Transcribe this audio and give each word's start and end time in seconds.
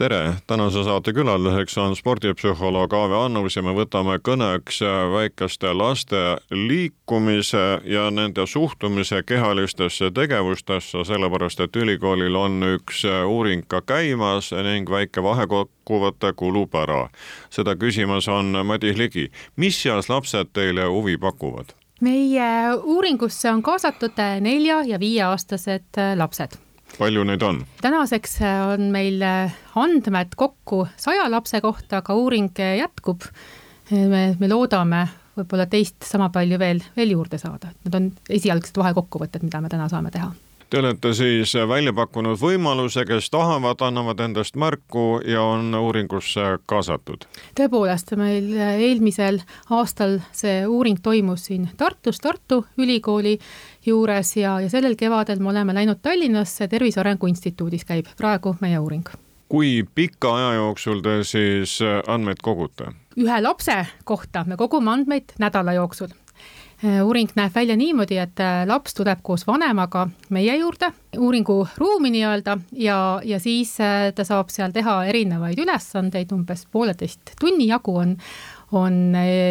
tere, 0.00 0.34
tänase 0.46 0.84
saate 0.84 1.12
külaliseks 1.12 1.78
on 1.78 1.96
spordipsühholoog 1.96 2.92
Aave 2.96 3.16
Annus 3.20 3.56
ja 3.56 3.62
me 3.62 3.74
võtame 3.76 4.14
kõneks 4.24 4.78
väikeste 5.12 5.74
laste 5.76 6.20
liikumise 6.50 7.64
ja 7.84 8.06
nende 8.10 8.46
suhtumise 8.48 9.20
kehalistesse 9.28 10.08
tegevustesse, 10.16 11.04
sellepärast 11.04 11.60
et 11.60 11.76
ülikoolil 11.76 12.38
on 12.40 12.64
üks 12.78 13.02
uuring 13.04 13.66
ka 13.68 13.82
käimas 13.84 14.48
ning 14.64 14.88
väike 14.88 15.20
vahekokkuvõte 15.26 16.32
kulub 16.32 16.80
ära. 16.80 17.02
seda 17.50 17.76
küsimas 17.76 18.28
on 18.28 18.56
Madis 18.64 18.96
Ligi. 18.96 19.28
mis 19.56 19.82
seas 19.82 20.08
lapsed 20.08 20.48
teile 20.52 20.88
huvi 20.88 21.18
pakuvad? 21.18 21.76
meie 22.00 22.72
uuringusse 22.82 23.52
on 23.52 23.62
kaasatud 23.62 24.16
nelja 24.40 24.82
ja 24.82 25.00
viieaastased 25.00 26.00
lapsed 26.16 26.69
palju 26.98 27.24
neid 27.28 27.42
on? 27.46 27.62
tänaseks 27.82 28.40
äh, 28.42 28.60
on 28.74 28.90
meil 28.94 29.22
äh, 29.22 29.56
andmed 29.78 30.36
kokku 30.36 30.84
saja 31.00 31.28
lapse 31.30 31.60
kohta, 31.60 32.02
aga 32.02 32.14
uuring 32.14 32.52
äh, 32.58 32.76
jätkub. 32.80 33.26
me, 33.90 34.36
me 34.38 34.48
loodame 34.48 35.06
võib-olla 35.38 35.66
teist 35.70 36.04
sama 36.06 36.28
palju 36.30 36.58
veel, 36.58 36.82
veel 36.96 37.16
juurde 37.16 37.38
saada, 37.38 37.72
et 37.72 37.88
need 37.88 37.98
on 37.98 38.12
esialgsed 38.38 38.76
vahekokkuvõtted, 38.76 39.42
mida 39.46 39.60
me 39.60 39.72
täna 39.72 39.88
saame 39.90 40.12
teha 40.14 40.30
Te 40.70 40.78
olete 40.78 41.10
siis 41.18 41.50
välja 41.68 41.90
pakkunud 41.90 42.38
võimaluse, 42.38 43.02
kes 43.02 43.26
tahavad, 43.34 43.80
annavad 43.82 44.20
endast 44.22 44.54
märku 44.54 45.18
ja 45.26 45.42
on 45.42 45.74
uuringusse 45.74 46.44
kaasatud. 46.70 47.26
tõepoolest, 47.58 48.14
meil 48.14 48.52
eelmisel 48.54 49.40
aastal 49.70 50.20
see 50.30 50.60
uuring 50.66 51.00
toimus 51.02 51.48
siin 51.48 51.66
Tartus, 51.76 52.22
Tartu 52.22 52.60
Ülikooli 52.78 53.34
juures 53.86 54.36
ja, 54.36 54.60
ja 54.60 54.70
sellel 54.70 54.94
kevadel 54.94 55.42
me 55.42 55.50
oleme 55.50 55.74
läinud 55.74 55.98
Tallinnasse, 56.02 56.68
Tervise 56.68 57.00
Arengu 57.00 57.26
Instituudis 57.26 57.84
käib 57.84 58.06
praegu 58.16 58.54
meie 58.60 58.78
uuring. 58.78 59.10
kui 59.48 59.82
pika 59.94 60.36
aja 60.36 60.54
jooksul 60.54 61.02
te 61.02 61.24
siis 61.24 61.80
andmeid 62.06 62.38
kogute? 62.42 62.94
ühe 63.18 63.42
lapse 63.42 63.86
kohta 64.04 64.44
me 64.46 64.56
kogume 64.56 64.90
andmeid 64.90 65.34
nädala 65.38 65.72
jooksul 65.72 66.14
uuring 66.80 67.28
näeb 67.36 67.54
välja 67.54 67.76
niimoodi, 67.76 68.16
et 68.22 68.40
äh, 68.40 68.62
laps 68.68 68.94
tuleb 68.96 69.20
koos 69.22 69.44
vanemaga 69.46 70.06
meie 70.32 70.54
juurde, 70.56 70.92
uuringuruumi 71.18 72.12
nii-öelda, 72.14 72.56
ja, 72.72 72.96
ja 73.24 73.40
siis 73.40 73.74
äh, 73.84 74.08
ta 74.16 74.24
saab 74.24 74.48
seal 74.52 74.72
teha 74.72 75.02
erinevaid 75.10 75.60
ülesandeid, 75.60 76.32
umbes 76.32 76.64
pooleteist 76.72 77.34
tunni 77.40 77.68
jagu 77.68 77.96
on, 78.00 78.16
on 78.72 78.96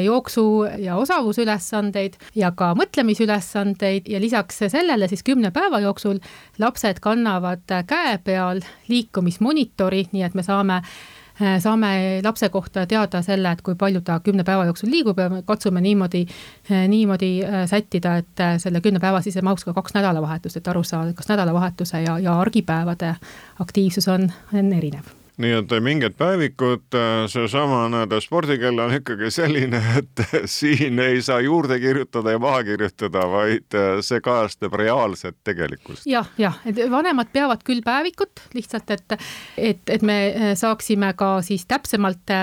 jooksu 0.06 0.46
ja 0.82 0.98
osavusülesandeid 0.98 2.18
ja 2.40 2.50
ka 2.56 2.72
mõtlemisülesandeid 2.80 4.10
ja 4.10 4.22
lisaks 4.22 4.64
sellele 4.66 5.12
siis 5.12 5.24
kümne 5.28 5.52
päeva 5.52 5.84
jooksul 5.86 6.18
lapsed 6.60 7.04
kannavad 7.04 7.78
käe 7.88 8.18
peal 8.24 8.64
liikumismonitori, 8.88 10.08
nii 10.14 10.26
et 10.26 10.38
me 10.40 10.46
saame 10.48 10.82
Äh, 10.82 11.19
saame 11.60 12.22
lapse 12.24 12.50
kohta 12.50 12.86
teada 12.88 13.22
selle, 13.26 13.52
et 13.52 13.62
kui 13.62 13.76
palju 13.80 14.02
ta 14.06 14.20
kümne 14.24 14.44
päeva 14.48 14.66
jooksul 14.70 14.92
liigub 14.92 15.20
ja 15.20 15.30
me 15.30 15.44
katsume 15.48 15.82
niimoodi, 15.82 16.26
äh, 16.72 16.88
niimoodi 16.88 17.32
äh, 17.44 17.64
sättida, 17.70 18.18
et 18.24 18.44
selle 18.58 18.82
kümne 18.82 19.00
päeva 19.00 19.22
sisse 19.22 19.42
mahuks 19.46 19.68
ka 19.68 19.74
kaks 19.74 19.96
nädalavahetust, 19.98 20.60
et 20.60 20.68
aru 20.68 20.84
saada, 20.84 21.14
kas 21.14 21.32
nädalavahetuse 21.32 22.04
ja, 22.04 22.20
ja 22.20 22.40
argipäevade 22.40 23.16
aktiivsus 23.60 24.08
on, 24.08 24.32
on 24.54 24.74
erinev 24.74 25.19
nii 25.40 25.56
et 25.56 25.74
mingid 25.84 26.16
päevikud, 26.20 26.88
äh, 26.98 27.24
seesama 27.32 27.86
nii-öelda 27.92 28.20
spordikell 28.24 28.80
on 28.84 28.94
ikkagi 28.98 29.30
selline, 29.32 29.80
et 30.02 30.24
siin 30.52 31.00
ei 31.00 31.22
saa 31.24 31.40
juurde 31.44 31.80
kirjutada 31.80 32.34
ja 32.36 32.42
maha 32.44 32.64
kirjutada, 32.68 33.24
vaid 33.32 33.78
äh, 33.78 34.02
see 34.06 34.20
kajastab 34.24 34.76
reaalset 34.80 35.38
tegelikkust 35.48 36.08
ja,. 36.10 36.26
jah, 36.38 36.60
jah, 36.60 36.60
et 36.68 36.82
vanemad 36.92 37.32
peavad 37.34 37.64
küll 37.68 37.80
päevikut 37.86 38.44
lihtsalt, 38.58 38.92
et, 38.92 39.16
et, 39.58 39.84
et 39.96 40.04
me 40.04 40.18
äh, 40.28 40.52
saaksime 40.60 41.14
ka 41.20 41.38
siis 41.46 41.64
täpsemalt 41.70 42.36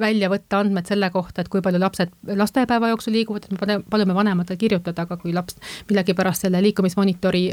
välja 0.00 0.30
võtta 0.32 0.62
andmed 0.62 0.88
selle 0.88 1.10
kohta, 1.12 1.44
et 1.44 1.52
kui 1.52 1.60
palju 1.64 1.80
lapsed 1.82 2.14
lastepäeva 2.38 2.88
jooksul 2.94 3.12
liiguvad, 3.18 3.44
et 3.44 3.60
me 3.60 3.78
palume 3.90 4.16
vanematel 4.16 4.56
kirjutada, 4.60 5.04
aga 5.04 5.20
kui 5.20 5.34
laps 5.36 5.58
millegipärast 5.90 6.46
selle 6.46 6.62
liikumismonitori 6.64 7.44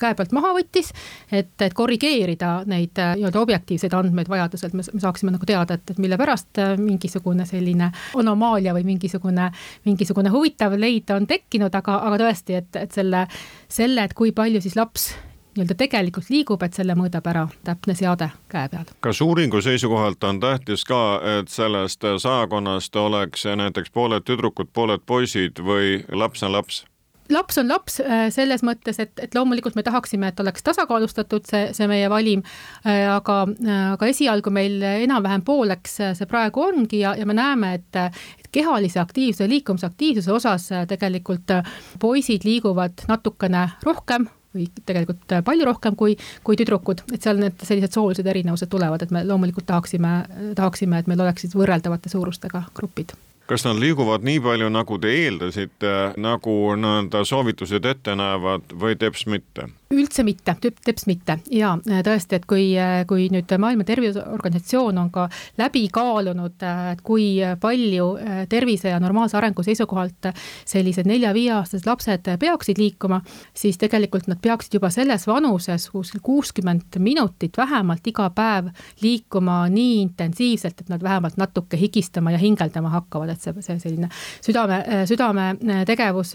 käe 0.00 0.16
pealt 0.16 0.32
maha 0.36 0.54
võttis, 0.56 0.90
et, 1.30 1.52
et 1.60 1.76
korrigeerida 1.76 2.56
neid 2.70 2.96
nii-öelda 2.96 3.44
objektiivseid 3.44 3.94
andmeid 3.94 4.13
andmeid 4.14 4.30
vajadusel, 4.30 4.70
et 4.70 4.78
me, 4.78 4.86
me 4.94 5.02
saaksime 5.02 5.34
nagu 5.34 5.46
teada, 5.48 5.74
et, 5.74 5.90
et 5.90 6.00
mille 6.02 6.18
pärast 6.20 6.62
äh, 6.62 6.76
mingisugune 6.78 7.46
selline 7.48 7.90
anomaalia 8.20 8.74
või 8.76 8.86
mingisugune, 8.94 9.50
mingisugune 9.84 10.32
huvitav 10.34 10.78
leid 10.78 11.10
on 11.14 11.26
tekkinud, 11.26 11.74
aga, 11.74 11.98
aga 12.08 12.24
tõesti, 12.24 12.60
et, 12.62 12.72
et 12.78 12.94
selle, 12.94 13.26
selle, 13.68 14.06
et 14.06 14.14
kui 14.14 14.32
palju 14.32 14.62
siis 14.62 14.78
laps 14.78 15.12
nii-öelda 15.54 15.74
tegelikult 15.78 16.30
liigub, 16.30 16.62
et 16.66 16.74
selle 16.74 16.96
mõõdab 16.98 17.28
ära 17.30 17.44
täpne 17.66 17.94
seade 17.94 18.30
käe 18.50 18.70
peal. 18.72 18.88
kas 19.00 19.20
uuringu 19.22 19.60
seisukohalt 19.62 20.24
on 20.24 20.40
tähtis 20.42 20.82
ka, 20.84 21.20
et 21.38 21.52
sellest 21.52 22.02
sajakonnast 22.02 22.96
oleks 22.96 23.46
näiteks 23.46 23.94
pooled 23.94 24.26
tüdrukud, 24.26 24.72
pooled 24.72 25.06
poisid 25.06 25.62
või 25.62 26.00
laps 26.10 26.42
on 26.42 26.52
laps? 26.52 26.84
Laps 27.32 27.58
on 27.58 27.68
laps 27.68 27.98
äh, 28.00 28.26
selles 28.34 28.62
mõttes, 28.66 28.98
et, 29.00 29.12
et 29.22 29.34
loomulikult 29.36 29.76
me 29.78 29.84
tahaksime, 29.86 30.28
et 30.30 30.40
oleks 30.40 30.64
tasakaalustatud 30.66 31.46
see, 31.48 31.68
see 31.76 31.88
meie 31.90 32.08
valim, 32.12 32.44
äh, 32.84 33.06
aga, 33.12 33.40
äh, 33.48 33.82
aga 33.94 34.10
esialgu 34.10 34.52
meil 34.54 34.82
enam-vähem 34.82 35.44
pooleks 35.46 35.98
see 36.18 36.30
praegu 36.30 36.66
ongi 36.68 37.02
ja, 37.04 37.14
ja 37.18 37.26
me 37.28 37.36
näeme, 37.36 37.74
et, 37.80 38.00
et 38.40 38.48
kehalise 38.52 39.00
aktiivsuse, 39.02 39.48
liikumisaktiivsuse 39.50 40.32
osas 40.32 40.70
tegelikult 40.90 41.52
poisid 42.00 42.46
liiguvad 42.46 43.06
natukene 43.08 43.68
rohkem 43.84 44.28
või 44.54 44.68
tegelikult 44.86 45.40
palju 45.44 45.66
rohkem 45.66 45.96
kui, 45.98 46.14
kui 46.46 46.58
tüdrukud, 46.60 47.02
et 47.14 47.24
seal 47.24 47.40
need 47.42 47.58
sellised 47.66 47.96
soolised 47.96 48.26
erinevused 48.30 48.70
tulevad, 48.70 49.02
et 49.02 49.14
me 49.14 49.24
loomulikult 49.26 49.66
tahaksime, 49.66 50.16
tahaksime, 50.54 51.02
et 51.02 51.10
meil 51.10 51.26
oleksid 51.26 51.56
võrreldavate 51.58 52.12
suurustega 52.12 52.68
grupid 52.76 53.16
kas 53.46 53.64
nad 53.64 53.76
liiguvad 53.80 54.24
nii 54.24 54.40
palju, 54.40 54.68
nagu 54.72 54.98
te 54.98 55.12
eeldasite, 55.24 55.94
nagu 56.16 56.54
nii-öelda 56.80 57.24
soovitused 57.28 57.84
ette 57.90 58.16
näevad 58.16 58.72
või 58.80 58.96
teps 59.00 59.26
mitte? 59.30 59.68
Üldse 60.00 60.24
mitte, 60.26 60.56
teps 60.60 61.06
mitte 61.06 61.38
ja 61.52 61.74
tõesti, 61.84 62.38
et 62.38 62.46
kui, 62.50 62.72
kui 63.08 63.28
nüüd 63.32 63.50
Maailma 63.58 63.86
Terviseorganisatsioon 63.88 64.98
on 64.98 65.10
ka 65.14 65.28
läbi 65.60 65.86
kaalunud, 65.92 66.62
et 66.92 67.02
kui 67.04 67.38
palju 67.60 68.08
tervise 68.50 68.92
ja 68.92 69.00
normaalse 69.02 69.38
arengu 69.38 69.64
seisukohalt 69.66 70.30
sellised 70.68 71.08
nelja-viieaastased 71.08 71.88
lapsed 71.88 72.30
peaksid 72.40 72.80
liikuma, 72.80 73.20
siis 73.56 73.78
tegelikult 73.80 74.28
nad 74.30 74.40
peaksid 74.42 74.78
juba 74.78 74.90
selles 74.94 75.26
vanuses 75.28 75.88
kuskil 75.92 76.22
kuuskümmend 76.24 76.98
minutit 76.98 77.56
vähemalt 77.56 78.06
iga 78.10 78.28
päev 78.34 78.70
liikuma 79.02 79.64
nii 79.72 80.00
intensiivselt, 80.02 80.80
et 80.80 80.92
nad 80.92 81.02
vähemalt 81.02 81.36
natuke 81.40 81.78
higistama 81.80 82.34
ja 82.34 82.40
hingeldama 82.42 82.92
hakkavad, 82.94 83.34
et 83.34 83.44
see, 83.44 83.54
see 83.64 83.78
selline 83.82 84.10
südame, 84.44 84.80
südametegevus 85.10 86.34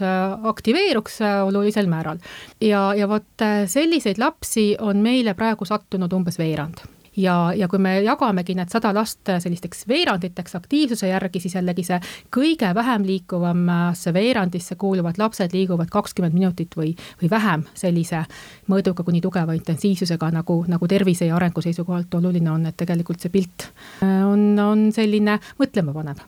aktiveeruks 0.52 1.20
olulisel 1.46 1.90
määral. 1.90 2.18
ja, 2.60 2.90
ja 2.96 3.08
vot 3.08 3.44
selliseid 3.66 4.18
lapsi 4.18 4.72
on 4.80 5.02
meile 5.04 5.34
praegu 5.34 5.68
sattunud 5.68 6.12
umbes 6.12 6.38
veerand. 6.38 6.82
Ja, 7.16 7.52
ja 7.56 7.66
kui 7.68 7.80
me 7.82 7.96
jagamegi 8.04 8.54
need 8.54 8.70
sada 8.70 8.92
last 8.94 9.26
sellisteks 9.42 9.82
veeranditeks 9.90 10.54
aktiivsuse 10.56 11.10
järgi, 11.10 11.42
siis 11.42 11.56
jällegi 11.58 11.82
see 11.88 11.98
kõige 12.36 12.70
vähem 12.74 13.04
liikuvamasse 13.06 14.14
veerandisse 14.14 14.78
kuuluvad 14.78 15.18
lapsed 15.18 15.52
liiguvad 15.52 15.90
kakskümmend 15.90 16.38
minutit 16.38 16.78
või, 16.78 16.94
või 17.22 17.30
vähem 17.30 17.66
sellise 17.74 18.22
mõõduga 18.70 19.04
kuni 19.04 19.20
tugeva 19.20 19.58
intensiivsusega, 19.58 20.30
nagu, 20.38 20.62
nagu 20.70 20.88
tervise 20.88 21.26
ja 21.26 21.36
arengu 21.36 21.64
seisukohalt 21.66 22.14
oluline 22.14 22.50
on, 22.50 22.68
et 22.70 22.78
tegelikult 22.78 23.20
see 23.20 23.34
pilt 23.34 23.72
on, 24.06 24.52
on 24.58 24.92
selline 24.94 25.40
mõtlemapanev 25.58 26.22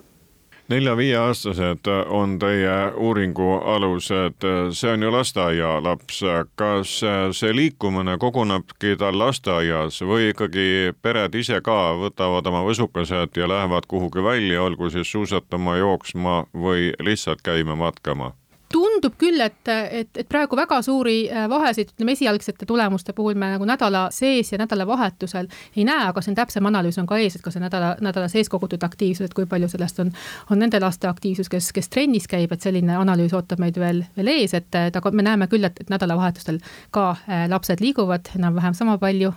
nelja-viieaastased 0.72 1.88
on 2.08 2.38
teie 2.40 2.76
uuringu 2.96 3.48
alused, 3.74 4.46
see 4.72 4.92
on 4.92 5.06
ju 5.06 5.12
lasteaialaps. 5.12 6.20
kas 6.56 6.94
see 7.38 7.54
liikumine 7.56 8.16
kogunebki 8.19 8.96
tal 8.98 9.19
lasteaias 9.19 10.00
või 10.02 10.30
ikkagi 10.32 10.66
pered 11.02 11.34
ise 11.34 11.60
ka 11.64 11.78
võtavad 12.00 12.48
oma 12.48 12.64
võsukesed 12.66 13.36
ja 13.36 13.48
lähevad 13.48 13.88
kuhugi 13.88 14.24
välja, 14.24 14.62
olgu 14.62 14.90
siis 14.90 15.12
suusatama, 15.12 15.76
jooksma 15.76 16.44
või 16.54 16.92
lihtsalt 17.00 17.42
käima 17.42 17.76
matkama? 17.76 18.32
Tundub 18.72 19.14
küll, 19.20 19.40
et, 19.44 19.60
et, 19.69 20.10
et 20.16 20.28
praegu 20.28 20.56
väga 20.58 20.80
suuri 20.84 21.16
äh, 21.30 21.46
vahesid, 21.50 21.92
ütleme 21.94 22.14
esialgsete 22.16 22.66
tulemuste 22.69 23.14
puhul 23.16 23.36
me 23.38 23.52
nagu 23.54 23.66
nädala 23.69 24.06
sees 24.14 24.52
ja 24.52 24.58
nädalavahetusel 24.62 25.48
ei 25.76 25.86
näe, 25.88 26.08
aga 26.08 26.22
see 26.22 26.32
on 26.32 26.38
täpsem 26.38 26.69
analüüs 26.70 26.98
on 27.02 27.08
ka 27.10 27.19
ees, 27.22 27.36
et 27.36 27.44
ka 27.44 27.52
see 27.54 27.62
nädala, 27.62 27.94
nädala 28.04 28.30
sees 28.32 28.50
kogutud 28.52 28.82
aktiivsus, 28.82 29.28
et 29.28 29.36
kui 29.36 29.46
palju 29.50 29.70
sellest 29.72 30.02
on, 30.04 30.12
on 30.50 30.62
nende 30.62 30.80
laste 30.82 31.10
aktiivsus, 31.10 31.50
kes, 31.52 31.70
kes 31.76 31.92
trennis 31.92 32.28
käib, 32.30 32.52
et 32.52 32.64
selline 32.64 32.96
analüüs 32.98 33.36
ootab 33.36 33.62
meid 33.62 33.78
veel, 33.80 34.04
veel 34.16 34.34
ees, 34.34 34.56
et, 34.58 34.82
aga 34.96 35.14
me 35.14 35.26
näeme 35.26 35.48
küll, 35.52 35.64
et, 35.68 35.80
et 35.80 35.92
nädalavahetustel 35.92 36.60
ka 36.94 37.12
äh, 37.14 37.46
lapsed 37.52 37.84
liiguvad 37.84 38.34
enam-vähem 38.38 38.76
sama 38.78 38.98
palju 39.02 39.32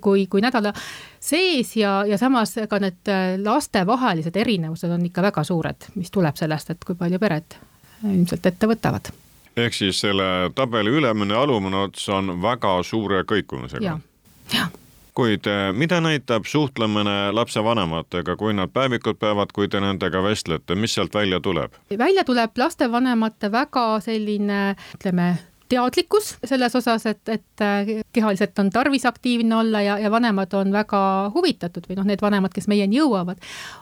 kui, 0.00 0.26
kui 0.28 0.42
nädala 0.44 0.74
sees 1.20 1.72
ja, 1.76 2.02
ja 2.06 2.18
samas 2.20 2.54
ka 2.68 2.80
need 2.82 3.10
lastevahelised 3.40 4.36
erinevused 4.36 4.92
on 4.92 5.08
ikka 5.08 5.24
väga 5.30 5.44
suured, 5.44 5.90
mis 5.96 6.12
tuleb 6.12 6.36
sellest, 6.36 6.74
et 6.74 6.84
kui 6.84 6.98
palju 7.00 7.22
pered 7.22 7.56
ilmselt 8.04 8.46
ette 8.46 8.70
võtavad 8.70 9.12
ehk 9.56 9.74
siis 9.74 10.00
selle 10.00 10.50
tabeli 10.54 10.92
ülemine 11.00 11.34
ja 11.34 11.42
alumine 11.42 11.86
ots 11.86 12.08
on 12.08 12.36
väga 12.42 12.76
suure 12.86 13.24
kõikumisega. 13.28 13.84
jah, 13.84 14.00
jah 14.54 14.70
kuid 15.14 15.46
eh, 15.46 15.72
mida 15.76 16.00
näitab 16.00 16.46
suhtlemine 16.48 17.32
lapsevanematega, 17.32 18.36
kui 18.40 18.54
nad 18.56 18.70
päevikut 18.72 19.18
peavad, 19.18 19.52
kui 19.52 19.68
te 19.68 19.80
nendega 19.82 20.22
vestlete, 20.24 20.74
mis 20.78 20.94
sealt 20.94 21.14
välja 21.14 21.40
tuleb? 21.40 21.74
välja 21.98 22.24
tuleb 22.24 22.56
lastevanemate 22.56 23.50
väga 23.52 23.84
selline, 24.04 24.60
ütleme, 24.96 25.34
teadlikkus 25.70 26.34
selles 26.44 26.74
osas, 26.76 27.06
et, 27.06 27.22
et 27.28 27.62
äh, 27.64 27.90
kehaliselt 28.12 28.58
on 28.58 28.70
tarvis 28.70 29.06
aktiivne 29.06 29.56
olla 29.56 29.82
ja, 29.82 29.98
ja 29.98 30.10
vanemad 30.10 30.52
on 30.58 30.72
väga 30.72 31.00
huvitatud 31.34 31.86
või 31.88 31.98
noh, 31.98 32.08
need 32.10 32.22
vanemad, 32.22 32.52
kes 32.54 32.66
meieni 32.70 32.98
jõuavad, 32.98 33.38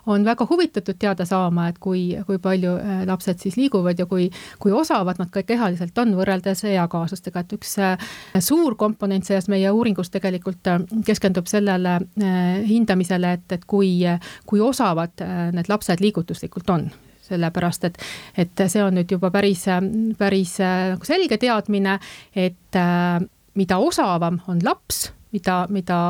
on 0.06 0.26
väga 0.26 0.46
huvitatud 0.50 0.98
teada 1.00 1.24
saama, 1.28 1.68
et 1.72 1.80
kui, 1.82 2.02
kui 2.28 2.40
palju 2.42 2.74
äh, 2.76 3.02
lapsed 3.08 3.40
siis 3.44 3.56
liiguvad 3.60 3.98
ja 3.98 4.06
kui, 4.10 4.28
kui 4.62 4.74
osavad 4.76 5.20
nad 5.20 5.32
ka 5.34 5.42
kehaliselt 5.48 5.98
on 6.02 6.14
võrreldes 6.18 6.64
eakaaslastega, 6.68 7.44
et 7.44 7.56
üks 7.58 7.74
äh, 7.82 8.08
suur 8.44 8.76
komponent 8.76 9.24
selles 9.24 9.48
meie 9.48 9.72
uuringus 9.72 10.12
tegelikult 10.12 10.68
keskendub 11.06 11.48
sellele 11.48 11.98
hindamisele, 12.68 13.32
et, 13.38 13.52
et 13.56 13.64
kui, 13.68 13.90
kui 14.46 14.60
osavad 14.60 15.24
need 15.54 15.70
lapsed 15.70 16.02
liigutuslikult 16.04 16.70
on 16.74 16.88
sellepärast 17.28 17.84
et, 17.88 17.98
et 18.38 18.64
see 18.66 18.82
on 18.84 18.98
nüüd 18.98 19.10
juba 19.12 19.30
päris, 19.34 19.66
päris 20.18 20.56
nagu 20.60 21.08
selge 21.08 21.38
teadmine, 21.40 21.98
et 22.34 22.78
äh, 22.78 23.20
mida 23.58 23.78
osavam 23.78 24.40
on 24.48 24.62
laps, 24.64 25.08
mida, 25.32 25.66
mida 25.70 26.00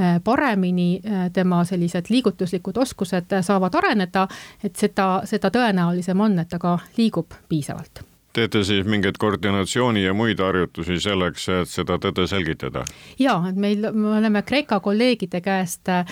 äh, 0.00 0.18
paremini 0.24 1.00
äh, 1.04 1.28
tema 1.32 1.64
sellised 1.64 2.10
liigutuslikud 2.10 2.82
oskused 2.82 3.38
saavad 3.40 3.78
areneda, 3.82 4.26
et 4.64 4.76
seda, 4.76 5.22
seda 5.24 5.52
tõenäolisem 5.54 6.20
on, 6.20 6.38
et 6.42 6.50
ta 6.50 6.60
ka 6.62 6.78
liigub 6.98 7.40
piisavalt 7.48 8.04
teete 8.36 8.62
siis 8.64 8.86
mingeid 8.88 9.16
koordinatsiooni 9.20 10.04
ja 10.04 10.14
muid 10.14 10.40
harjutusi 10.42 10.98
selleks, 11.00 11.48
et 11.62 11.70
seda 11.72 11.98
tõde 12.02 12.26
selgitada? 12.30 12.84
ja, 13.20 13.36
et 13.48 13.56
meil, 13.60 13.88
me 13.92 14.16
oleme 14.18 14.42
Kreeka 14.46 14.80
kolleegide 14.84 15.40
käest 15.44 15.88
äh, 15.92 16.04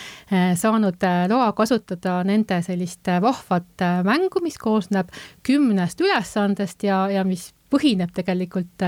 saanud 0.61 1.05
äh, 1.05 1.25
loa 1.31 1.53
kasutada 1.56 2.21
nende 2.25 2.61
sellist 2.65 3.09
äh, 3.12 3.21
vahvat 3.23 3.85
mängu, 4.06 4.43
mis 4.44 4.59
koosneb 4.61 5.12
kümnest 5.47 6.00
ülesandest 6.00 6.87
ja, 6.87 7.05
ja 7.12 7.25
mis 7.29 7.53
põhineb 7.75 8.12
tegelikult 8.15 8.85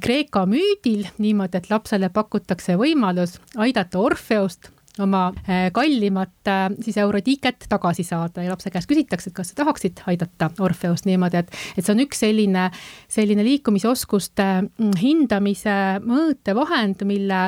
Kreeka 0.00 0.46
müüdil 0.48 1.04
niimoodi, 1.20 1.60
et 1.60 1.68
lapsele 1.68 2.08
pakutakse 2.14 2.78
võimalus 2.80 3.36
aidata 3.60 4.00
Orfeust 4.00 4.70
oma 5.02 5.28
äh, 5.44 5.68
kallimat 5.74 6.48
äh, 6.48 6.68
siis 6.80 6.96
eurodiiket 7.00 7.66
tagasi 7.68 8.04
saada 8.06 8.44
ja 8.44 8.52
lapse 8.52 8.70
käest 8.72 8.88
küsitakse, 8.90 9.30
et 9.30 9.36
kas 9.36 9.52
sa 9.52 9.60
tahaksid 9.62 10.02
aidata 10.10 10.50
Orfeost 10.60 11.08
niimoodi, 11.08 11.42
et, 11.42 11.56
et 11.76 11.84
see 11.84 11.94
on 11.94 12.04
üks 12.06 12.22
selline, 12.24 12.68
selline 13.12 13.44
liikumisoskuste 13.46 14.46
mm, 14.62 14.94
hindamise 15.02 15.76
mõõtevahend, 16.06 17.04
mille 17.08 17.42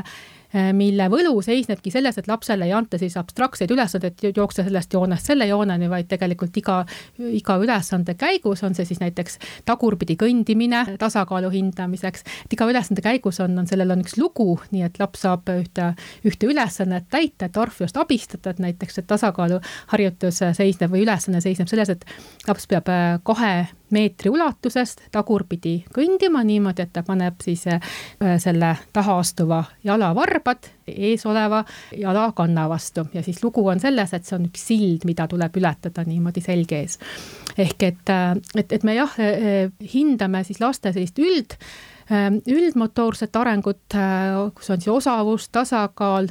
mille 0.72 1.08
võlu 1.12 1.34
seisnebki 1.44 1.90
selles, 1.92 2.18
et 2.18 2.28
lapsele 2.28 2.64
ei 2.64 2.72
anta 2.72 2.98
siis 2.98 3.16
abstraktseid 3.20 3.70
ülesandeid, 3.74 4.22
jookse 4.36 4.64
sellest 4.64 4.94
joonest 4.94 5.28
selle 5.28 5.46
jooneni, 5.48 5.90
vaid 5.90 6.08
tegelikult 6.08 6.56
iga, 6.56 6.78
iga 7.18 7.58
ülesande 7.60 8.14
käigus 8.18 8.62
on 8.64 8.76
see 8.76 8.88
siis 8.88 9.02
näiteks 9.02 9.38
tagurpidi 9.68 10.16
kõndimine 10.20 10.84
tasakaalu 10.98 11.50
hindamiseks. 11.52 12.24
et 12.46 12.56
iga 12.56 12.68
ülesande 12.70 13.04
käigus 13.04 13.40
on, 13.44 13.58
on, 13.58 13.66
sellel 13.68 13.92
on 13.92 14.04
üks 14.04 14.16
lugu, 14.16 14.58
nii 14.72 14.86
et 14.88 14.98
laps 15.00 15.26
saab 15.26 15.48
ühte, 15.52 15.92
ühte 16.24 16.48
ülesannet 16.48 17.08
täita, 17.10 17.48
et 17.48 17.56
Orfeost 17.56 17.96
abistada, 18.00 18.50
et 18.50 18.62
näiteks, 18.62 18.98
et 18.98 19.08
tasakaaluharjutus 19.10 20.42
seisneb 20.56 20.92
või 20.94 21.04
ülesanne 21.04 21.42
seisneb 21.44 21.68
selles, 21.68 21.92
et 21.92 22.04
laps 22.48 22.68
peab 22.70 22.88
äh, 22.92 23.18
kahe 23.24 23.52
meetri 23.94 24.30
ulatusest 24.32 25.06
tagurpidi 25.12 25.74
kõndima 25.94 26.42
niimoodi, 26.46 26.84
et 26.84 26.92
ta 26.92 27.02
paneb 27.06 27.40
siis 27.44 27.64
äh, 27.70 27.80
selle 28.40 28.74
taha 28.92 29.18
astuva 29.22 29.62
jala 29.84 30.10
varbad 30.16 30.70
eesoleva 30.88 31.62
jala 31.96 32.30
kanna 32.36 32.68
vastu 32.68 33.06
ja 33.14 33.22
siis 33.22 33.42
lugu 33.44 33.66
on 33.68 33.80
selles, 33.80 34.14
et 34.14 34.24
see 34.24 34.36
on 34.38 34.48
üks 34.48 34.66
sild, 34.70 35.04
mida 35.08 35.28
tuleb 35.28 35.56
ületada 35.60 36.04
niimoodi 36.08 36.44
selge 36.44 36.82
ees. 36.82 36.98
ehk 37.58 37.82
et, 37.82 38.04
äh, 38.14 38.34
et, 38.54 38.72
et 38.72 38.84
me 38.84 38.96
jah, 38.98 39.14
äh, 39.20 39.70
hindame 39.94 40.44
siis 40.44 40.60
laste 40.64 40.92
sellist 40.92 41.18
üld, 41.18 41.56
üldmotoorset 42.48 43.36
arengut, 43.36 43.92
kus 44.56 44.70
on 44.72 44.80
siis 44.80 44.88
osavus, 44.88 45.50
tasakaal 45.52 46.30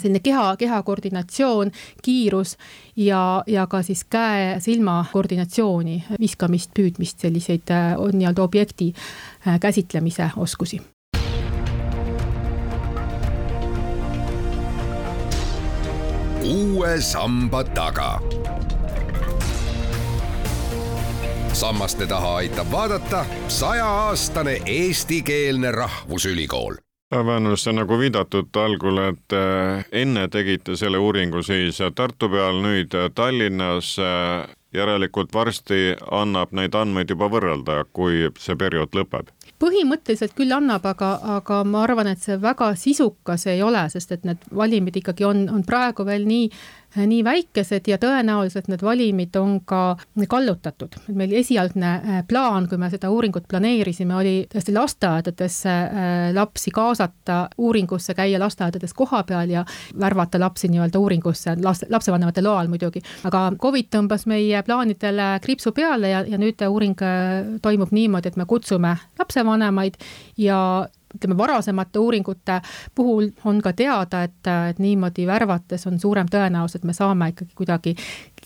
selline 0.00 0.20
keha, 0.20 0.56
keha 0.56 0.82
koordinatsioon, 0.82 1.70
kiirus 2.02 2.56
ja, 2.96 3.42
ja 3.46 3.66
ka 3.66 3.82
siis 3.82 4.04
käe-silma 4.10 5.04
koordinatsiooni, 5.12 6.02
viskamist, 6.20 6.74
püüdmist, 6.76 7.22
selliseid 7.22 7.70
äh, 7.70 7.94
nii-öelda 8.12 8.42
objekti 8.42 8.92
äh, 8.92 9.60
käsitlemise 9.60 10.30
oskusi. 10.36 10.82
uue 16.46 17.00
samba 17.00 17.64
taga. 17.64 18.20
sammaste 21.52 22.06
taha 22.06 22.36
aitab 22.36 22.72
vaadata 22.72 23.24
sajaaastane 23.48 24.60
eestikeelne 24.66 25.70
rahvusülikool 25.70 26.85
Väänus, 27.10 27.66
nagu 27.70 27.98
viidatud 27.98 28.56
algul, 28.58 28.98
et 28.98 29.32
äh, 29.32 29.84
enne 29.94 30.24
tegite 30.28 30.74
selle 30.76 30.98
uuringu 30.98 31.42
siis 31.46 31.78
Tartu 31.94 32.28
peal, 32.28 32.58
nüüd 32.64 32.96
Tallinnas. 33.14 33.94
Äh, 33.98 34.48
järelikult 34.74 35.30
varsti 35.32 35.94
annab 36.12 36.50
neid 36.52 36.74
andmeid 36.74 37.14
juba 37.14 37.30
võrrelda, 37.32 37.84
kui 37.96 38.26
see 38.42 38.58
periood 38.58 38.98
lõpeb 38.98 39.30
põhimõtteliselt 39.62 40.34
küll 40.36 40.52
annab, 40.52 40.86
aga, 40.86 41.12
aga 41.36 41.62
ma 41.64 41.84
arvan, 41.86 42.10
et 42.12 42.22
see 42.22 42.38
väga 42.40 42.72
sisukas 42.78 43.46
ei 43.52 43.62
ole, 43.62 43.86
sest 43.92 44.12
et 44.12 44.26
need 44.28 44.42
valimid 44.54 45.00
ikkagi 45.02 45.24
on, 45.28 45.46
on 45.52 45.64
praegu 45.66 46.06
veel 46.06 46.26
nii 46.28 46.50
nii 46.96 47.24
väikesed 47.24 47.88
ja 47.90 47.98
tõenäoliselt 48.00 48.70
need 48.70 48.82
valimid 48.82 49.36
on 49.36 49.58
ka 49.68 49.96
kallutatud. 50.28 50.96
meil 51.12 51.32
esialgne 51.36 51.90
äh, 51.92 52.22
plaan, 52.28 52.68
kui 52.68 52.78
me 52.78 52.88
seda 52.90 53.10
uuringut 53.10 53.44
planeerisime, 53.48 54.14
oli 54.16 54.34
tõesti 54.52 54.72
lasteaedadesse 54.72 55.70
äh, 55.70 56.14
lapsi 56.34 56.70
kaasata 56.70 57.48
uuringusse, 57.58 58.14
käia 58.14 58.40
lasteaedades 58.40 58.94
kohapeal 58.94 59.50
ja 59.50 59.64
värvata 60.00 60.40
lapsi 60.40 60.68
nii-öelda 60.72 60.98
uuringusse, 60.98 61.56
laste, 61.62 61.86
lapsevanemate 61.90 62.42
loal 62.42 62.68
muidugi. 62.72 63.02
aga 63.24 63.50
Covid 63.60 63.90
tõmbas 63.92 64.26
meie 64.26 64.62
plaanidele 64.62 65.36
kriipsu 65.42 65.72
peale 65.72 66.10
ja, 66.14 66.24
ja 66.24 66.38
nüüd 66.38 66.64
uuring 66.68 67.02
äh, 67.02 67.60
toimub 67.62 67.92
niimoodi, 67.92 68.32
et 68.32 68.36
me 68.40 68.46
kutsume 68.46 68.96
lapsevanemaid 69.18 69.45
ja 70.36 70.60
ütleme, 71.16 71.36
varasemate 71.38 71.98
uuringute 71.98 72.60
puhul 72.94 73.30
on 73.44 73.60
ka 73.62 73.72
teada, 73.72 74.22
et, 74.26 74.50
et 74.70 74.78
niimoodi 74.82 75.26
värvates 75.26 75.86
on 75.86 76.00
suurem 76.00 76.28
tõenäosus, 76.32 76.80
et 76.80 76.84
me 76.84 76.92
saame 76.96 77.30
ikkagi 77.32 77.56
kuidagi 77.56 77.94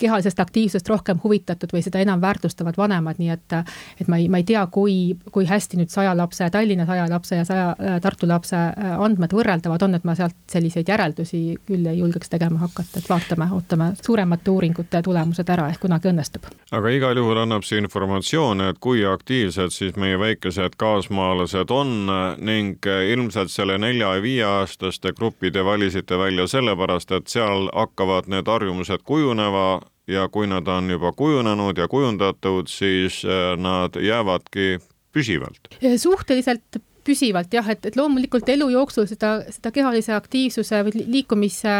kehalisest 0.01 0.39
aktiivsusest 0.39 0.89
rohkem 0.89 1.21
huvitatud 1.23 1.71
või 1.73 1.83
seda 1.85 2.01
enam 2.03 2.21
väärtustavad 2.21 2.77
vanemad, 2.77 3.19
nii 3.21 3.31
et 3.33 3.57
et 3.99 4.07
ma 4.07 4.17
ei, 4.17 4.27
ma 4.31 4.39
ei 4.41 4.45
tea, 4.47 4.63
kui, 4.71 5.15
kui 5.31 5.45
hästi 5.49 5.79
nüüd 5.79 5.91
saja 5.91 6.13
lapse, 6.17 6.47
Tallinna 6.51 6.85
saja 6.89 7.05
lapse 7.09 7.41
ja 7.41 7.45
saja 7.47 7.69
äh, 7.75 7.97
Tartu 8.01 8.27
lapse 8.29 8.57
äh, 8.57 8.93
andmed 9.01 9.33
võrreldavad 9.35 9.83
on, 9.85 9.95
et 9.97 10.05
ma 10.07 10.15
sealt 10.17 10.37
selliseid 10.51 10.89
järeldusi 10.89 11.41
küll 11.67 11.87
ei 11.89 11.99
julgeks 11.99 12.31
tegema 12.31 12.61
hakata, 12.63 13.01
et 13.01 13.09
vaatame, 13.09 13.49
ootame 13.55 13.91
suuremate 14.01 14.51
uuringute 14.51 15.01
tulemused 15.05 15.49
ära, 15.49 15.67
ehk 15.71 15.83
kunagi 15.85 16.11
õnnestub. 16.11 16.47
aga 16.71 16.93
igal 16.95 17.17
juhul 17.17 17.41
annab 17.43 17.65
see 17.67 17.81
informatsioon, 17.81 18.65
et 18.69 18.79
kui 18.79 19.05
aktiivsed 19.07 19.75
siis 19.75 19.97
meie 19.99 20.19
väikesed 20.19 20.77
kaasmaalased 20.81 21.71
on 21.71 22.11
ning 22.39 22.91
ilmselt 23.11 23.51
selle 23.51 23.77
nelja 23.81 24.15
ja 24.15 24.21
viieaastaste 24.21 25.13
gruppi 25.17 25.51
te 25.51 25.65
valisite 25.65 26.17
välja 26.17 26.47
sellepärast, 26.47 27.11
et 27.11 27.27
seal 27.27 27.69
hakkavad 27.73 28.29
need 28.31 28.47
harjumused 28.47 29.03
kujunema 29.05 29.81
ja 30.07 30.27
kui 30.29 30.47
nad 30.49 30.67
on 30.67 30.89
juba 30.89 31.11
kujunenud 31.17 31.77
ja 31.77 31.87
kujundatud, 31.87 32.67
siis 32.67 33.21
äh, 33.25 33.53
nad 33.57 33.95
jäävadki 33.95 34.79
püsivalt? 35.13 35.75
suhteliselt 35.97 36.81
püsivalt 37.03 37.53
jah, 37.53 37.67
et, 37.73 37.85
et 37.85 37.97
loomulikult 37.97 38.49
elu 38.49 38.69
jooksul 38.75 39.07
seda, 39.09 39.39
seda 39.49 39.71
kehalise 39.73 40.13
aktiivsuse 40.13 40.83
või 40.85 41.05
liikumise 41.07 41.75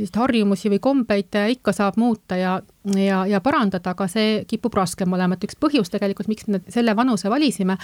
selliseid 0.00 0.20
harjumusi 0.20 0.70
või 0.72 0.80
kombeid 0.82 1.36
ikka 1.52 1.72
saab 1.76 1.98
muuta 2.00 2.36
ja, 2.38 2.54
ja, 2.96 3.20
ja 3.28 3.40
parandada, 3.44 3.92
aga 3.92 4.06
see 4.08 4.44
kipub 4.48 4.74
raskem 4.74 5.12
olema, 5.12 5.36
et 5.36 5.44
üks 5.44 5.58
põhjus 5.60 5.92
tegelikult, 5.92 6.30
miks 6.30 6.48
me 6.48 6.62
selle 6.68 6.94
vanuse 6.96 7.30
valisime, 7.30 7.76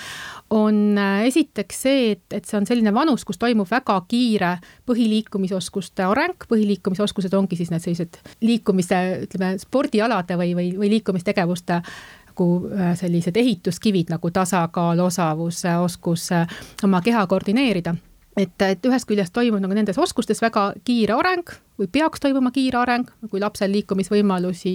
on 0.50 0.98
äh, 0.98 1.26
esiteks 1.28 1.82
see, 1.86 2.10
et, 2.16 2.24
et 2.32 2.44
see 2.44 2.58
on 2.58 2.66
selline 2.68 2.92
vanus, 2.94 3.24
kus 3.28 3.38
toimub 3.38 3.68
väga 3.70 3.98
kiire 4.08 4.56
põhiliikumisoskuste 4.88 6.06
areng, 6.06 6.48
põhiliikumisoskused 6.48 7.34
ongi 7.36 7.58
siis 7.60 7.72
need 7.74 7.84
sellised 7.84 8.20
liikumise, 8.44 9.02
ütleme, 9.26 9.56
spordialade 9.60 10.38
või, 10.40 10.54
või, 10.56 10.70
või 10.80 10.92
liikumistegevuste 10.96 11.82
nagu 12.36 12.50
äh, 12.72 12.92
sellised 12.98 13.36
ehituskivid 13.40 14.12
nagu 14.12 14.30
tasakaal, 14.30 15.00
osavus, 15.04 15.62
oskus 15.80 16.30
äh, 16.36 16.60
oma 16.84 17.00
keha 17.04 17.26
koordineerida 17.26 17.96
et, 18.36 18.62
et 18.62 18.88
ühest 18.88 19.08
küljest 19.08 19.34
toimub 19.36 19.62
nagu 19.62 19.76
nendes 19.76 19.98
oskustes 19.98 20.42
väga 20.44 20.70
kiire 20.84 21.16
areng 21.16 21.54
või 21.76 21.88
peaks 21.92 22.22
toimuma 22.24 22.50
kiire 22.54 22.78
areng, 22.80 23.08
kui 23.30 23.40
lapsel 23.40 23.70
liikumisvõimalusi 23.74 24.74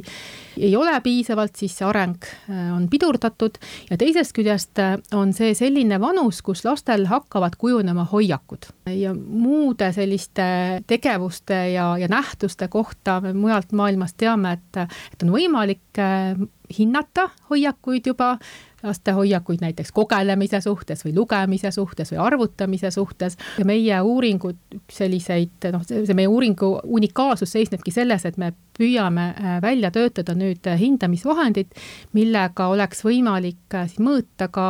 ei 0.62 0.75
ole 0.77 0.94
piisavalt, 1.01 1.56
siis 1.58 1.74
see 1.77 1.88
areng 1.88 2.27
äh, 2.50 2.70
on 2.75 2.88
pidurdatud. 2.91 3.58
Ja 3.89 3.98
teisest 4.01 4.36
küljest 4.38 4.82
äh, 4.82 4.96
on 5.18 5.34
see 5.34 5.56
selline 5.58 5.98
vanus, 6.01 6.44
kus 6.46 6.63
lastel 6.65 7.08
hakkavad 7.10 7.58
kujunema 7.62 8.06
hoiakud. 8.12 8.70
Ja 8.94 9.15
muude 9.15 9.91
selliste 9.96 10.46
tegevuste 10.88 11.62
ja, 11.74 11.91
ja 11.98 12.10
nähtuste 12.12 12.70
kohta 12.72 13.20
me 13.22 13.34
mujalt 13.34 13.74
maailmast 13.74 14.20
teame, 14.22 14.58
et, 14.60 14.84
et 15.13 15.25
on 15.25 15.34
võimalik 15.34 16.01
äh, 16.01 16.36
hinnata 16.77 17.30
hoiakuid 17.50 18.13
juba 18.13 18.36
laste 18.84 19.12
hoiakuid 19.12 19.62
näiteks 19.62 19.92
kogelemise 19.92 20.62
suhtes 20.62 21.06
või 21.06 21.16
lugemise 21.16 21.72
suhtes 21.72 22.12
või 22.12 22.22
arvutamise 22.26 22.92
suhtes. 22.92 23.38
ja 23.58 23.66
meie 23.66 24.02
uuringud, 24.02 24.58
üks 24.76 25.02
selliseid, 25.04 25.72
noh, 25.72 25.86
see 25.88 26.18
meie 26.18 26.28
uuringu 26.28 26.80
unikaalsus 26.84 27.52
seisnebki 27.52 27.92
selles, 27.92 28.26
et 28.26 28.38
me 28.38 28.54
püüame 28.78 29.28
äh, 29.30 29.62
välja 29.62 29.92
töötada 29.92 30.36
nüüd 30.38 30.68
äh, 30.68 30.80
hindamisvahendit, 30.80 31.76
millega 32.18 32.68
oleks 32.72 33.06
võimalik 33.06 33.78
äh, 33.78 33.88
siis 33.92 34.02
mõõta 34.02 34.48
ka 34.52 34.68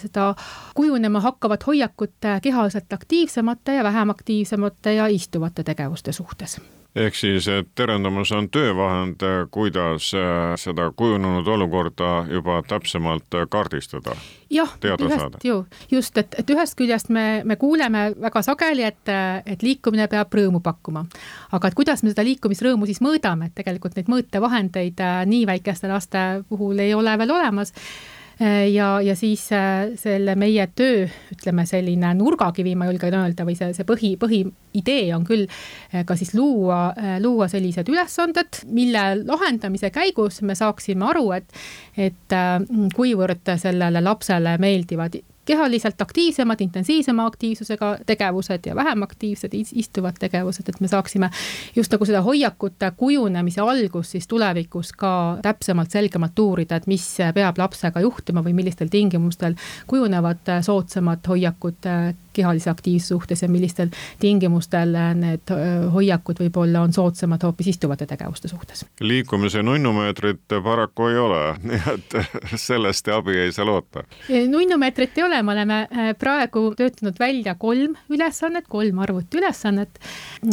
seda 0.00 0.32
kujunema 0.74 1.20
hakkavat 1.24 1.66
hoiakut 1.66 2.28
kehaliselt 2.42 2.92
aktiivsemate 2.92 3.78
ja 3.78 3.84
vähem 3.84 4.10
aktiivsemate 4.10 4.94
ja 4.96 5.08
istuvate 5.12 5.64
tegevuste 5.66 6.12
suhtes 6.12 6.60
ehk 6.96 7.14
siis, 7.14 7.48
et 7.48 7.68
terendamus 7.74 8.32
on 8.32 8.48
töövahend, 8.50 9.22
kuidas 9.50 10.10
äh, 10.14 10.54
seda 10.58 10.90
kujunenud 10.96 11.46
olukorda 11.46 12.26
juba 12.30 12.62
täpsemalt 12.68 13.34
äh, 13.34 13.46
kaardistada. 13.50 14.16
jah, 14.50 14.72
ühest 14.82 15.44
ju, 15.44 15.64
just, 15.90 16.18
et, 16.18 16.34
et 16.38 16.50
ühest 16.50 16.74
küljest 16.78 17.08
me, 17.08 17.42
me 17.44 17.56
kuuleme 17.56 18.10
väga 18.20 18.42
sageli, 18.42 18.82
et, 18.82 19.12
et 19.46 19.62
liikumine 19.62 20.08
peab 20.10 20.34
rõõmu 20.34 20.62
pakkuma. 20.62 21.04
aga 21.52 21.68
et 21.68 21.78
kuidas 21.78 22.02
me 22.02 22.10
seda 22.14 22.26
liikumisrõõmu 22.26 22.90
siis 22.90 23.02
mõõdame, 23.04 23.50
et 23.50 23.54
tegelikult 23.54 23.96
neid 23.96 24.10
mõõtevahendeid 24.10 25.04
äh, 25.04 25.20
nii 25.26 25.46
väikeste 25.46 25.90
laste 25.90 26.44
puhul 26.48 26.78
ei 26.78 26.94
ole 26.94 27.18
veel 27.18 27.38
olemas 27.38 27.74
Äh, 27.74 28.19
ja, 28.40 29.00
ja 29.04 29.14
siis 29.16 29.46
äh, 29.52 29.90
selle 30.00 30.34
meie 30.40 30.66
töö, 30.76 31.06
ütleme 31.34 31.66
selline 31.68 32.14
nurgakivi, 32.16 32.74
ma 32.78 32.88
julgen 32.88 33.16
öelda, 33.18 33.44
või 33.44 33.56
see, 33.58 33.74
see 33.76 33.86
põhi, 33.88 34.14
põhiidee 34.20 35.10
on 35.16 35.26
küll 35.28 35.46
äh, 35.46 36.04
ka 36.08 36.16
siis 36.16 36.32
luua, 36.34 36.94
luua 37.20 37.50
sellised 37.52 37.88
ülesanded, 37.92 38.62
mille 38.72 39.04
lahendamise 39.24 39.92
käigus 39.94 40.40
me 40.46 40.56
saaksime 40.58 41.10
aru, 41.10 41.26
et, 41.36 41.60
et 41.96 42.38
kuivõrd 42.96 43.56
sellele 43.60 44.02
lapsele 44.04 44.56
meeldivad 44.62 45.20
kehaliselt 45.50 46.02
aktiivsemad, 46.02 46.60
intensiivsema 46.62 47.26
aktiivsusega 47.26 47.90
tegevused 48.06 48.66
ja 48.66 48.76
vähem 48.78 49.02
aktiivsed 49.02 49.56
istuvad 49.58 50.18
tegevused, 50.20 50.68
et 50.68 50.80
me 50.80 50.88
saaksime 50.88 51.30
just 51.76 51.92
nagu 51.92 52.06
seda 52.06 52.22
hoiakute 52.22 52.92
kujunemise 52.96 53.64
algust 53.64 54.14
siis 54.14 54.28
tulevikus 54.30 54.92
ka 54.92 55.12
täpsemalt, 55.42 55.90
selgemalt 55.90 56.38
uurida, 56.38 56.78
et 56.78 56.86
mis 56.90 57.06
peab 57.34 57.58
lapsega 57.58 58.02
juhtuma 58.04 58.44
või 58.46 58.54
millistel 58.60 58.92
tingimustel 58.92 59.58
kujunevad 59.90 60.54
soodsamad 60.66 61.26
hoiakud 61.28 61.90
kehalise 62.32 62.70
aktiivsuse 62.70 63.14
suhtes 63.14 63.42
ja 63.42 63.48
millistel 63.48 63.90
tingimustel 64.20 64.94
need 65.18 65.52
hoiakud 65.92 66.40
võib-olla 66.44 66.84
on 66.86 66.92
soodsamad 66.92 67.42
hoopis 67.46 67.72
istuvate 67.74 68.06
tegevuste 68.06 68.48
suhtes. 68.48 68.84
liikumise 69.00 69.62
nunnumeetrit 69.62 70.56
paraku 70.64 71.10
ei 71.10 71.18
ole, 71.18 71.42
nii 71.70 71.82
et 71.94 72.18
sellest 72.60 73.08
abi 73.08 73.36
ei 73.44 73.52
saa 73.52 73.66
loota. 73.66 74.04
nunnumeetrit 74.28 75.18
ei 75.18 75.24
ole, 75.24 75.42
me 75.42 75.52
oleme 75.52 75.80
praegu 76.18 76.70
töötanud 76.76 77.18
välja 77.20 77.54
kolm 77.54 77.96
ülesannet, 78.10 78.68
kolm 78.68 78.98
arvutiülesannet, 78.98 80.00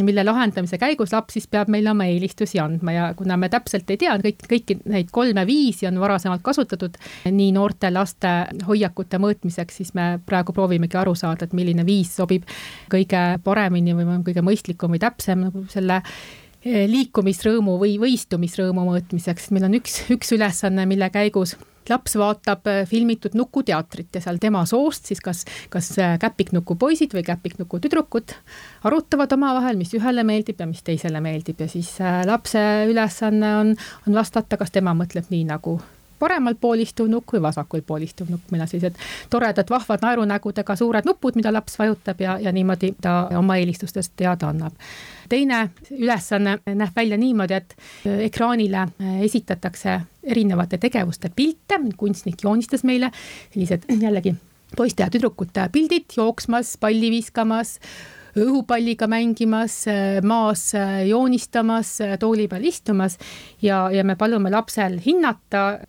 mille 0.01 0.23
lahendamise 0.23 0.77
käigus 0.81 1.13
laps 1.13 1.37
siis 1.37 1.47
peab 1.47 1.69
meile 1.71 1.91
oma 1.91 2.07
eelistusi 2.09 2.59
andma 2.59 2.93
ja 2.95 3.11
kuna 3.17 3.37
me 3.37 3.49
täpselt 3.49 3.89
ei 3.93 3.99
tea, 4.01 4.15
kõik, 4.23 4.45
kõiki 4.49 4.79
neid 4.89 5.11
kolme 5.13 5.45
viisi 5.47 5.87
on 5.87 5.99
varasemalt 5.99 6.41
kasutatud 6.45 6.97
nii 7.29 7.51
noorte 7.55 7.91
laste 7.93 8.33
hoiakute 8.67 9.19
mõõtmiseks, 9.21 9.81
siis 9.81 9.93
me 9.97 10.07
praegu 10.25 10.55
proovimegi 10.55 10.97
aru 10.97 11.13
saada, 11.15 11.45
et 11.45 11.53
milline 11.57 11.66
milline 11.67 11.85
viis 11.87 12.15
sobib 12.17 12.47
kõige 12.91 13.23
paremini 13.43 13.95
või 13.97 14.07
on 14.17 14.25
kõige 14.25 14.43
mõistlikum 14.45 14.95
või 14.95 15.03
täpsem 15.03 15.47
nagu 15.47 15.65
selle 15.71 16.01
eh, 16.01 16.85
liikumisrõõmu 16.89 17.77
või, 17.81 17.97
või 18.01 18.15
istumisrõõmu 18.15 18.87
mõõtmiseks. 18.87 19.51
meil 19.51 19.67
on 19.67 19.81
üks, 19.81 20.05
üks 20.13 20.31
ülesanne, 20.37 20.87
mille 20.89 21.11
käigus 21.13 21.57
laps 21.87 22.17
vaatab 22.19 22.67
eh, 22.67 22.81
filmitud 22.87 23.35
nukuteatrit 23.35 24.15
ja 24.15 24.23
seal 24.23 24.39
tema 24.43 24.63
soost 24.67 25.11
siis 25.11 25.21
kas, 25.23 25.43
kas 25.73 25.91
eh, 25.99 26.15
käpiknuku 26.21 26.79
poisid 26.79 27.15
või 27.15 27.25
käpiknuku 27.27 27.81
tüdrukud 27.83 28.35
arutavad 28.87 29.35
omavahel, 29.35 29.79
mis 29.79 29.93
ühele 29.97 30.23
meeldib 30.27 30.63
ja 30.63 30.69
mis 30.69 30.83
teisele 30.87 31.21
meeldib 31.23 31.61
ja 31.63 31.69
siis 31.71 31.97
lapse 32.27 32.63
ülesanne 32.87 33.53
on, 33.61 33.77
on 34.07 34.19
vastata, 34.19 34.59
kas 34.59 34.71
tema 34.75 34.95
mõtleb 34.97 35.31
nii 35.33 35.45
nagu 35.51 35.77
paremal 36.19 36.55
pool 36.61 36.81
istuv 36.83 37.09
nukk 37.11 37.35
või 37.35 37.41
vasakul 37.47 37.83
pool 37.87 38.05
istuv 38.05 38.31
nukk, 38.31 38.49
meil 38.51 38.65
on 38.65 38.71
sellised 38.71 38.97
toredad 39.29 39.69
vahvad 39.69 40.03
naerunägudega 40.05 40.75
suured 40.75 41.07
nupud, 41.07 41.37
mida 41.39 41.53
laps 41.53 41.77
vajutab 41.79 42.21
ja, 42.21 42.37
ja 42.41 42.51
niimoodi 42.51 42.93
ta 43.01 43.19
oma 43.37 43.57
eelistustest 43.61 44.15
teada 44.15 44.49
annab. 44.49 44.73
teine 45.29 45.69
ülesanne 45.91 46.57
näeb 46.65 46.95
välja 46.95 47.17
niimoodi, 47.17 47.53
et 47.53 47.75
ekraanile 48.05 48.87
esitatakse 49.21 49.99
erinevate 50.23 50.77
tegevuste 50.77 51.31
pilte, 51.35 51.79
kunstnik 51.97 52.43
joonistas 52.43 52.83
meile 52.83 53.11
sellised 53.53 53.89
jällegi 54.05 54.35
poiste 54.75 55.03
ja 55.03 55.09
tüdrukute 55.09 55.69
pildid 55.71 56.17
jooksmas, 56.17 56.75
palli 56.79 57.11
viskamas 57.11 57.77
õhupalliga 58.37 59.07
mängimas, 59.09 59.85
maas 60.27 60.69
joonistamas, 61.07 61.97
tooli 62.19 62.47
peal 62.51 62.67
istumas 62.69 63.17
ja, 63.61 63.87
ja 63.93 64.03
me 64.05 64.17
palume 64.19 64.51
lapsel 64.53 64.99
hinnata, 65.05 65.79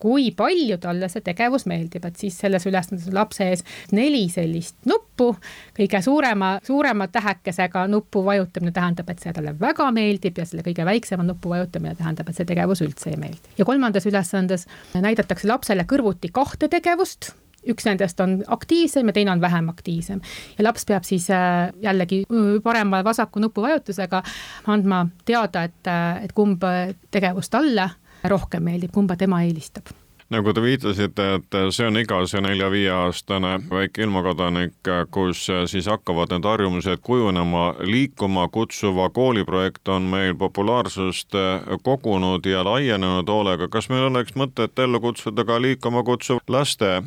kui 0.00 0.30
palju 0.36 0.78
talle 0.82 1.08
see 1.08 1.22
tegevus 1.24 1.66
meeldib, 1.70 2.04
et 2.04 2.18
siis 2.20 2.36
selles 2.40 2.66
ülesandes 2.68 3.06
lapse 3.14 3.46
ees 3.48 3.62
neli 3.94 4.26
sellist 4.32 4.76
nuppu, 4.90 5.30
kõige 5.76 6.00
suurema, 6.04 6.56
suurema 6.66 7.08
tähekesega 7.12 7.86
nupu 7.90 8.24
vajutamine 8.26 8.74
tähendab, 8.74 9.10
et 9.10 9.22
see 9.22 9.32
talle 9.36 9.54
väga 9.60 9.90
meeldib 9.94 10.40
ja 10.40 10.48
selle 10.48 10.66
kõige 10.66 10.84
väiksema 10.88 11.24
nupu 11.26 11.54
vajutamine 11.54 11.94
tähendab, 11.98 12.28
et 12.28 12.40
see 12.40 12.48
tegevus 12.48 12.84
üldse 12.84 13.14
ei 13.14 13.20
meeldi. 13.20 13.54
ja 13.58 13.64
kolmandas 13.64 14.06
ülesandes 14.10 14.68
näidatakse 14.94 15.48
lapsele 15.48 15.86
kõrvuti 15.88 16.32
kahte 16.34 16.68
tegevust 16.68 17.32
üks 17.70 17.86
nendest 17.88 18.20
on 18.20 18.38
aktiivsem 18.52 19.08
ja 19.08 19.16
teine 19.16 19.32
on 19.32 19.40
vähem 19.40 19.68
aktiivsem. 19.72 20.20
ja 20.58 20.64
laps 20.64 20.84
peab 20.84 21.04
siis 21.04 21.30
äh, 21.30 21.72
jällegi 21.82 22.24
parema 22.62 23.00
ja 23.00 23.04
vasaku 23.04 23.40
nupuvajutusega 23.40 24.22
andma 24.66 25.06
teada, 25.24 25.62
et, 25.62 25.86
äh, 25.86 26.24
et 26.24 26.32
kumb 26.32 26.62
tegevus 27.10 27.50
talle 27.50 27.90
rohkem 28.28 28.64
meeldib, 28.64 28.92
kumba 28.94 29.16
tema 29.20 29.42
eelistab 29.44 29.92
nagu 30.32 30.52
te 30.52 30.62
viitasite, 30.62 31.24
et 31.36 31.56
see 31.74 31.86
on 31.86 31.98
iga 32.00 32.20
see 32.28 32.40
nelja-viieaastane 32.44 33.52
väike 33.70 34.04
ilmakodanik, 34.06 34.88
kus 35.12 35.46
siis 35.70 35.88
hakkavad 35.90 36.32
need 36.32 36.46
harjumused 36.48 37.02
kujunema, 37.04 37.64
liikuma 37.84 38.46
kutsuva 38.48 39.10
kooliprojekt 39.14 39.88
on 39.88 40.08
meil 40.12 40.34
populaarsust 40.38 41.36
kogunud 41.82 42.46
ja 42.46 42.64
laienenud 42.64 43.28
hoolega. 43.28 43.68
kas 43.68 43.88
meil 43.88 44.08
oleks 44.08 44.34
mõtet 44.36 44.78
ellu 44.78 45.00
kutsuda 45.00 45.44
ka 45.44 45.60
liikuma 45.62 46.02
kutsuv 46.02 46.40
lasteaed, 46.48 47.04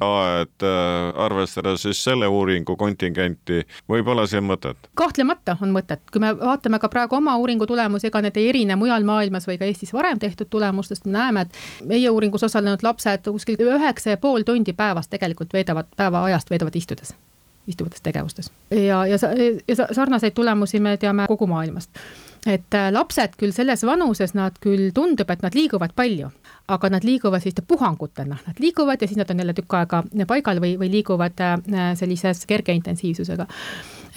arvestades 1.15 1.81
siis 1.87 2.03
selle 2.03 2.27
uuringu 2.27 2.75
kontingenti, 2.75 3.63
või 3.89 4.03
pole 4.03 4.27
siin 4.27 4.45
mõtet? 4.45 4.77
kahtlemata 4.95 5.57
on 5.61 5.73
mõtet, 5.73 6.01
kui 6.11 6.21
me 6.21 6.33
vaatame 6.37 6.79
ka 6.79 6.89
praegu 6.89 7.17
oma 7.17 7.37
uuringu 7.37 7.65
tulemusi, 7.67 8.07
ega 8.07 8.21
need 8.21 8.37
ei 8.37 8.49
erine 8.49 8.75
mujal 8.75 9.03
maailmas 9.03 9.47
või 9.47 9.57
ka 9.57 9.65
Eestis 9.65 9.93
varem 9.93 10.19
tehtud 10.19 10.49
tulemustest, 10.49 11.05
me 11.05 11.17
näeme, 11.17 11.41
et 11.47 11.85
meie 11.85 12.09
uuringus 12.09 12.43
osalenud 12.43 12.83
lapsed 12.83 13.16
et 13.17 13.27
kuskil 13.27 13.63
üheksa 13.65 14.15
ja 14.15 14.21
pool 14.21 14.45
tundi 14.47 14.73
päevas 14.77 15.09
tegelikult 15.11 15.53
veedavad, 15.53 15.89
päeva 15.97 16.23
ajast 16.29 16.53
veedavad 16.53 16.75
istudes, 16.75 17.15
istuvates 17.67 18.01
tegevustes. 18.01 18.51
ja, 18.71 19.05
ja, 19.05 19.17
ja 19.67 19.87
sarnaseid 19.91 20.37
tulemusi 20.37 20.79
me 20.79 20.97
teame 20.97 21.27
kogu 21.27 21.47
maailmast 21.47 21.91
et 22.47 22.75
äh, 22.75 22.89
lapsed 22.93 23.35
küll 23.39 23.53
selles 23.55 23.83
vanuses, 23.87 24.33
nad 24.37 24.55
küll 24.63 24.91
tundub, 24.95 25.29
et 25.33 25.43
nad 25.43 25.55
liiguvad 25.55 25.93
palju, 25.97 26.29
aga 26.71 26.91
nad 26.93 27.05
liiguvad 27.07 27.43
selliste 27.43 27.63
puhangutena, 27.67 28.39
nad 28.45 28.61
liiguvad 28.61 29.01
ja 29.01 29.09
siis 29.09 29.19
nad 29.19 29.31
on 29.33 29.43
jälle 29.43 29.55
tükk 29.57 29.77
aega 29.79 30.03
paigal 30.29 30.61
või, 30.63 30.75
või 30.79 30.91
liiguvad 30.93 31.43
äh, 31.43 31.57
sellises 31.99 32.45
kerge 32.49 32.75
intensiivsusega. 32.77 33.47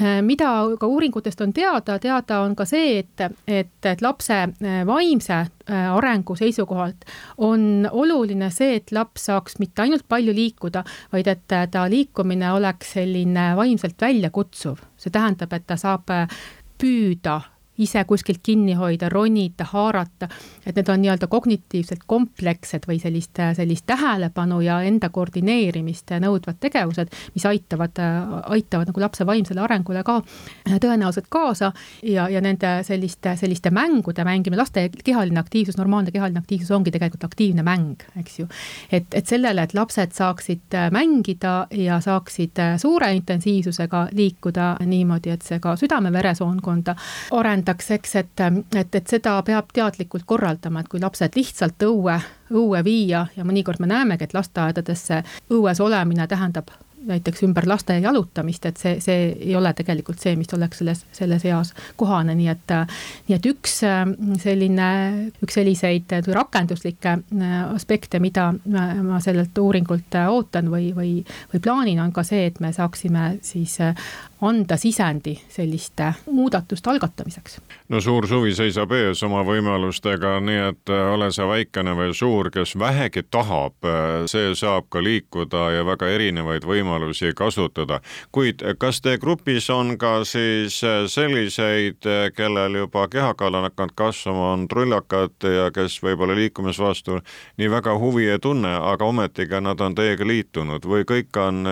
Äh, 0.00 0.22
mida 0.22 0.50
ka 0.80 0.86
uuringutest 0.86 1.40
on 1.44 1.52
teada, 1.52 1.98
teada 2.00 2.40
on 2.44 2.54
ka 2.56 2.64
see, 2.68 3.00
et, 3.02 3.24
et, 3.48 3.72
et 3.84 4.02
lapse 4.02 4.38
vaimse 4.86 5.38
arengu 5.70 6.34
seisukohalt 6.38 7.04
on 7.46 7.86
oluline 7.90 8.48
see, 8.54 8.78
et 8.80 8.92
laps 8.96 9.28
saaks 9.28 9.58
mitte 9.60 9.84
ainult 9.84 10.06
palju 10.08 10.34
liikuda, 10.34 10.82
vaid 11.12 11.28
et 11.30 11.44
ta 11.46 11.84
liikumine 11.90 12.52
oleks 12.56 12.96
selline 12.96 13.50
vaimselt 13.56 14.00
väljakutsuv. 14.00 14.80
see 14.96 15.12
tähendab, 15.12 15.52
et 15.52 15.66
ta 15.66 15.76
saab 15.76 16.10
püüda 16.80 17.40
ise 17.80 18.04
kuskilt 18.04 18.40
kinni 18.42 18.74
hoida, 18.78 19.08
ronida, 19.08 19.64
haarata, 19.72 20.28
et 20.66 20.76
need 20.76 20.88
on 20.92 21.00
nii-öelda 21.02 21.28
kognitiivselt 21.30 22.04
komplekssed 22.06 22.86
või 22.88 23.00
sellist, 23.02 23.40
sellist 23.56 23.86
tähelepanu 23.88 24.60
ja 24.64 24.80
enda 24.86 25.10
koordineerimist 25.12 26.12
nõudvad 26.20 26.60
tegevused, 26.60 27.12
mis 27.34 27.46
aitavad, 27.48 28.00
aitavad 28.52 28.90
nagu 28.90 29.02
lapse 29.02 29.26
vaimsele 29.26 29.62
arengule 29.64 30.02
ka 30.06 30.20
tõenäoliselt 30.68 31.30
kaasa 31.32 31.72
ja, 32.02 32.28
ja 32.28 32.40
nende 32.44 32.80
selliste, 32.86 33.36
selliste 33.40 33.72
mängude 33.74 34.24
mängimine, 34.24 34.60
laste 34.60 34.88
kehaline 35.04 35.40
aktiivsus, 35.40 35.78
normaalne 35.80 36.12
kehaline 36.14 36.40
aktiivsus 36.42 36.70
ongi 36.76 36.92
tegelikult 36.94 37.24
aktiivne 37.24 37.64
mäng, 37.66 38.04
eks 38.20 38.38
ju. 38.42 38.48
et, 38.92 39.08
et 39.14 39.26
sellele, 39.26 39.62
et 39.62 39.74
lapsed 39.74 40.12
saaksid 40.16 40.76
mängida 40.92 41.54
ja 41.76 42.00
saaksid 42.00 42.60
suure 42.80 43.12
intensiivsusega 43.16 44.06
liikuda 44.16 44.74
niimoodi, 44.86 45.32
et 45.34 45.46
see 45.46 45.60
ka 45.62 45.76
südame-veresoonkonda 45.80 46.96
arendaks, 47.70 47.90
eks, 47.90 48.14
et, 48.16 48.40
et, 48.74 48.94
et 48.94 49.06
seda 49.06 49.38
peab 49.46 49.70
teadlikult 49.72 50.26
korraldama, 50.26 50.80
et 50.80 50.88
kui 50.88 51.00
lapsed 51.00 51.36
lihtsalt 51.36 51.82
õue, 51.86 52.18
õue 52.50 52.84
viia 52.84 53.26
ja 53.36 53.44
mõnikord 53.44 53.80
me 53.80 53.86
näemegi, 53.86 54.24
et 54.24 54.34
lasteaedadesse 54.34 55.22
õues 55.50 55.80
olemine 55.80 56.26
tähendab 56.26 56.70
näiteks 57.00 57.42
ümber 57.46 57.64
laste 57.64 57.94
jalutamist, 57.96 58.66
et 58.66 58.76
see, 58.76 58.98
see 59.00 59.30
ei 59.32 59.54
ole 59.56 59.72
tegelikult 59.72 60.20
see, 60.20 60.34
mis 60.36 60.50
oleks 60.52 60.82
selles, 60.82 61.04
selles 61.16 61.44
eas 61.48 61.72
kohane, 61.96 62.34
nii 62.36 62.48
et, 62.52 62.74
nii 63.28 63.36
et 63.38 63.46
üks 63.48 63.78
selline, 64.42 64.88
üks 65.40 65.56
selliseid 65.56 66.12
rakenduslikke 66.28 67.16
aspekte, 67.72 68.20
mida 68.20 68.50
ma 68.52 69.20
sellelt 69.24 69.56
uuringult 69.58 70.18
ootan 70.26 70.68
või, 70.68 70.90
või, 70.96 71.14
või 71.54 71.64
plaanin, 71.64 72.02
on 72.04 72.12
ka 72.12 72.24
see, 72.26 72.44
et 72.50 72.60
me 72.60 72.72
saaksime 72.76 73.38
siis 73.40 73.78
anda 74.42 74.76
sisendi 74.76 75.40
selliste 75.48 76.14
muudatuste 76.30 76.90
algatamiseks. 76.90 77.60
no 77.88 78.00
suur 78.00 78.26
suvi 78.26 78.54
seisab 78.54 78.92
ees 78.92 79.22
oma 79.22 79.42
võimalustega, 79.44 80.38
nii 80.40 80.60
et 80.70 80.92
äh, 80.92 81.12
ole 81.12 81.28
sa 81.32 81.46
väikene 81.48 81.92
või 81.96 82.14
suur, 82.16 82.50
kes 82.50 82.72
vähegi 82.78 83.22
tahab, 83.30 83.76
äh, 83.84 84.24
see 84.30 84.54
saab 84.56 84.88
ka 84.88 85.02
liikuda 85.04 85.64
ja 85.76 85.84
väga 85.86 86.08
erinevaid 86.08 86.64
võimalusi 86.64 87.34
kasutada. 87.36 88.00
kuid 88.32 88.64
kas 88.78 89.00
teie 89.00 89.18
grupis 89.18 89.70
on 89.70 89.98
ka 89.98 90.24
siis 90.24 90.80
äh, 90.84 91.04
selliseid, 91.06 92.00
kellel 92.36 92.74
juba 92.74 93.08
kehakaal 93.08 93.54
on 93.54 93.68
hakanud 93.68 93.94
kasvama, 93.94 94.52
on 94.52 94.68
trullakad 94.68 95.36
ja 95.44 95.70
kes 95.70 96.00
võib-olla 96.02 96.34
liikumisvastu 96.34 97.20
nii 97.58 97.70
väga 97.70 97.98
huvi 97.98 98.30
ei 98.30 98.38
tunne, 98.38 98.72
aga 98.92 99.04
ometigi 99.04 99.60
nad 99.60 99.80
on 99.80 99.94
teiega 99.94 100.26
liitunud 100.26 100.86
või 100.86 101.04
kõik 101.04 101.36
on 101.36 101.64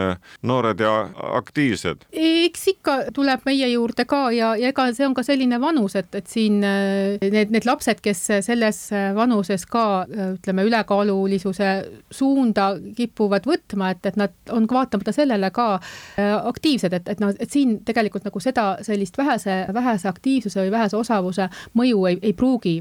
noored 0.42 0.80
ja 0.80 0.94
aktiivsed? 1.32 2.08
eks 2.12 2.57
ikka 2.72 2.94
tuleb 3.14 3.44
meie 3.46 3.68
juurde 3.70 4.04
ka 4.08 4.28
ja, 4.34 4.52
ja 4.58 4.72
ega 4.72 4.88
see 4.96 5.06
on 5.06 5.14
ka 5.16 5.22
selline 5.26 5.58
vanus, 5.62 5.94
et, 5.98 6.10
et 6.18 6.26
siin 6.30 6.58
äh, 6.66 7.18
need, 7.22 7.52
need 7.54 7.66
lapsed, 7.68 8.00
kes 8.04 8.24
selles 8.46 8.80
vanuses 9.16 9.64
ka 9.70 9.84
äh, 10.04 10.32
ütleme, 10.36 10.64
ülekaalulisuse 10.68 11.70
suunda 12.10 12.70
kipuvad 12.96 13.46
võtma, 13.48 13.92
et, 13.94 14.08
et 14.10 14.18
nad 14.20 14.34
on 14.54 14.66
vaatamata 14.70 15.14
sellele 15.14 15.50
ka 15.54 15.68
äh, 15.78 16.34
aktiivsed, 16.50 16.96
et, 16.98 17.08
et 17.14 17.22
noh, 17.22 17.34
et 17.38 17.52
siin 17.52 17.78
tegelikult 17.86 18.26
nagu 18.28 18.42
seda 18.42 18.66
sellist 18.86 19.18
vähese, 19.18 19.60
vähese 19.74 20.10
aktiivsuse 20.10 20.64
või 20.64 20.74
vähese 20.74 20.98
osavuse 20.98 21.48
mõju 21.78 22.04
ei, 22.10 22.20
ei 22.30 22.34
pruugi, 22.36 22.78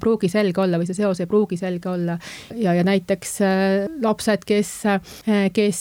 pruugi 0.00 0.30
selge 0.32 0.62
olla 0.64 0.78
või 0.80 0.88
see 0.88 0.98
seos 0.98 1.22
ei 1.22 1.30
pruugi 1.30 1.58
selge 1.60 1.88
olla. 1.90 2.18
ja, 2.56 2.74
ja 2.74 2.84
näiteks 2.86 3.38
lapsed, 4.02 4.44
kes, 4.46 4.72
kes 5.54 5.80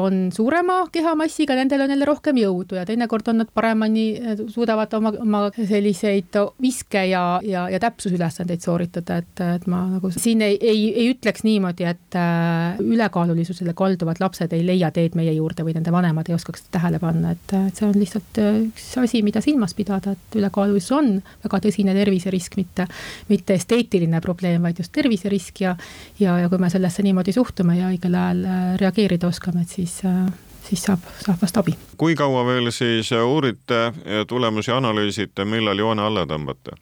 on 0.00 0.24
suurema 0.34 0.82
kehamassiga, 0.92 1.56
nendel 1.58 1.84
on 1.84 1.94
jälle 1.94 2.08
rohkem 2.08 2.38
jõudu 2.40 2.71
tõttu 2.72 2.80
ja 2.80 2.86
teinekord 2.86 3.28
on 3.28 3.42
nad 3.42 3.50
paremini, 3.52 4.36
suudavad 4.50 4.92
oma, 4.96 5.12
oma 5.20 5.40
selliseid 5.54 6.36
viske 6.62 7.04
ja, 7.10 7.40
ja, 7.44 7.68
ja 7.70 7.80
täpsusülesandeid 7.80 8.62
sooritada, 8.62 9.18
et, 9.22 9.40
et 9.40 9.66
ma 9.66 9.84
nagu 9.90 10.10
siin 10.10 10.42
ei, 10.42 10.56
ei, 10.60 10.92
ei 10.94 11.10
ütleks 11.12 11.44
niimoodi, 11.44 11.84
et 11.84 12.16
äh, 12.16 12.80
ülekaalulisusele 12.80 13.74
kalduvad 13.74 14.20
lapsed 14.20 14.52
ei 14.52 14.64
leia 14.66 14.90
teed 14.90 15.16
meie 15.18 15.32
juurde 15.36 15.64
või 15.64 15.76
nende 15.76 15.92
vanemad 15.92 16.28
ei 16.28 16.36
oskaks 16.36 16.68
tähele 16.72 17.00
panna, 17.02 17.34
et, 17.36 17.56
et 17.68 17.76
see 17.76 17.88
on 17.88 17.98
lihtsalt 17.98 18.40
äh, 18.42 18.60
üks 18.68 18.88
asi, 19.02 19.22
mida 19.22 19.42
silmas 19.44 19.76
pidada, 19.78 20.16
et 20.16 20.38
ülekaalulisus 20.40 20.96
on 20.96 21.12
väga 21.44 21.62
tõsine 21.66 21.96
terviserisk, 21.96 22.56
mitte, 22.60 22.88
mitte 23.28 23.58
esteetiline 23.58 24.22
probleem, 24.24 24.62
vaid 24.62 24.80
just 24.80 24.94
terviserisk 24.94 25.64
ja, 25.64 25.76
ja, 26.20 26.38
ja 26.44 26.52
kui 26.52 26.62
me 26.62 26.72
sellesse 26.72 27.04
niimoodi 27.04 27.34
suhtume 27.36 27.78
ja 27.78 27.92
õigel 27.92 28.16
ajal 28.16 28.46
äh, 28.46 28.64
reageerida 28.80 29.28
oskame, 29.28 29.66
et 29.66 29.76
siis 29.80 30.00
siis 30.68 30.82
saab, 30.86 31.04
saab 31.24 31.42
vast 31.42 31.56
abi. 31.60 31.74
kui 31.98 32.14
kaua 32.18 32.44
veel 32.46 32.70
siis 32.74 33.12
uurite 33.12 33.80
ja 34.04 34.24
tulemusi 34.28 34.72
analüüsite, 34.72 35.44
millal 35.44 35.78
joone 35.78 36.02
alla 36.02 36.24
tõmbate? 36.28 36.76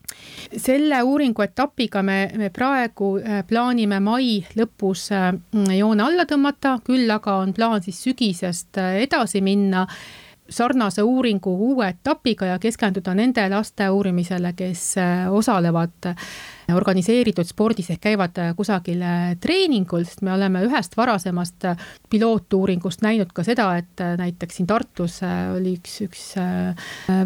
selle 0.56 1.02
uuringu 1.02 1.42
etapiga 1.42 2.02
me, 2.02 2.30
me 2.36 2.50
praegu 2.54 3.14
äh, 3.18 3.44
plaanime 3.46 4.00
mai 4.00 4.40
lõpus 4.58 5.10
äh, 5.14 5.30
joone 5.76 6.02
alla 6.06 6.26
tõmmata, 6.26 6.78
küll 6.84 7.10
aga 7.10 7.38
on 7.44 7.54
plaan 7.54 7.82
siis 7.82 8.02
sügisest 8.04 8.80
äh, 8.80 9.00
edasi 9.04 9.40
minna 9.44 9.86
sarnase 10.50 11.02
uuringu 11.06 11.52
uue 11.70 11.92
etapiga 11.92 12.48
ja 12.48 12.58
keskenduda 12.58 13.14
nende 13.14 13.44
laste 13.52 13.86
uurimisele, 13.90 14.50
kes 14.58 14.96
osalevad 15.30 16.08
organiseeritud 16.76 17.48
spordis 17.48 17.90
ehk 17.92 18.02
käivad 18.04 18.38
äh, 18.40 18.52
kusagil 18.56 19.00
äh, 19.04 19.34
treeningul, 19.40 20.04
sest 20.08 20.22
me 20.26 20.32
oleme 20.34 20.62
ühest 20.66 20.96
varasemast 20.98 21.66
äh, 21.68 21.84
pilootuuringust 22.10 23.04
näinud 23.04 23.32
ka 23.34 23.44
seda, 23.46 23.68
et 23.80 24.02
näiteks 24.18 24.58
siin 24.58 24.68
Tartus 24.70 25.20
oli 25.24 25.74
üks, 25.78 25.96
üks 26.04 26.24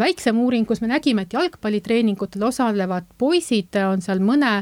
väiksem 0.00 0.38
uuring, 0.40 0.66
kus 0.68 0.80
me 0.84 0.88
nägime, 0.90 1.24
et 1.24 1.34
jalgpallitreeningutel 1.36 2.46
osalevad 2.48 3.08
poisid 3.18 3.76
on 3.84 4.02
seal 4.04 4.22
mõne, 4.24 4.56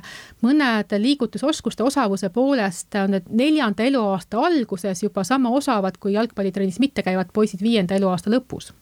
mõnede 0.45 0.99
liigutusoskuste 1.03 1.85
osavuse 1.87 2.33
poolest 2.35 2.95
on 3.03 3.17
need 3.17 3.31
neljanda 3.31 3.87
eluaasta 3.87 4.41
alguses 4.47 5.03
juba 5.03 5.25
sama 5.27 5.53
osavad 5.55 5.99
kui 6.03 6.17
jalgpallitrennis 6.17 6.81
mitte 6.83 7.03
käivad 7.07 7.33
poisid 7.33 7.63
viienda 7.63 7.99
eluaasta 7.99 8.31
lõpus. 8.33 8.73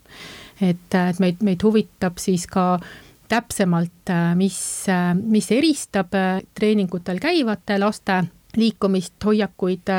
et, 0.60 0.92
et 0.94 1.20
meid, 1.20 1.40
meid 1.42 1.62
huvitab 1.64 2.18
siis 2.20 2.46
ka 2.46 2.80
täpsemalt, 3.30 4.10
äh, 4.10 4.34
mis, 4.36 4.88
äh, 4.88 5.14
mis 5.14 5.50
eristab 5.52 6.14
äh, 6.14 6.42
treeningutel 6.54 7.18
käivate 7.22 7.78
laste 7.78 8.24
liikumist, 8.56 9.14
hoiakuid, 9.24 9.90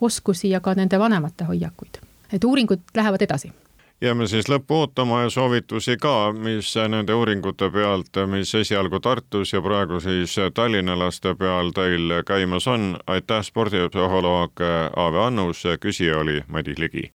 oskusi 0.00 0.50
ja 0.50 0.60
ka 0.64 0.72
nende 0.74 0.98
vanemate 0.98 1.44
hoiakuid. 1.44 2.00
et 2.32 2.44
uuringud 2.44 2.80
lähevad 2.96 3.22
edasi 3.22 3.52
jääme 4.00 4.26
siis 4.26 4.48
lõppu 4.48 4.78
ootama 4.80 5.22
ja 5.22 5.30
soovitusi 5.30 5.96
ka, 6.00 6.32
mis 6.32 6.72
nende 6.88 7.14
uuringute 7.14 7.70
pealt, 7.70 8.22
mis 8.26 8.54
esialgu 8.54 9.00
Tartus 9.00 9.52
ja 9.52 9.60
praegu 9.62 10.00
siis 10.00 10.36
Tallinna 10.54 10.98
laste 10.98 11.34
peal 11.34 11.70
teil 11.76 12.22
käimas 12.26 12.66
on. 12.66 12.96
aitäh, 13.06 13.44
spordipsühholoog 13.44 14.64
Aave 14.96 15.24
Annus, 15.26 15.64
küsija 15.80 16.18
oli 16.18 16.40
Madis 16.48 16.78
Ligi. 16.78 17.17